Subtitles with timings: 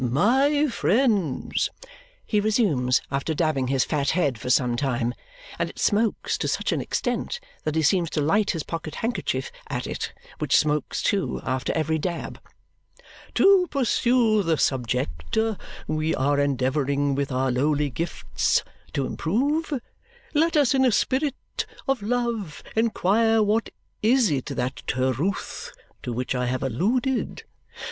[0.03, 1.69] "My friends,"
[2.25, 5.13] he resumes after dabbing his fat head for some time
[5.59, 9.51] and it smokes to such an extent that he seems to light his pocket handkerchief
[9.67, 12.39] at it, which smokes, too, after every dab
[13.35, 15.37] "to pursue the subject
[15.87, 18.63] we are endeavouring with our lowly gifts
[18.93, 19.71] to improve,
[20.33, 23.69] let us in a spirit of love inquire what
[24.01, 25.69] is that Terewth
[26.01, 27.43] to which I have alluded.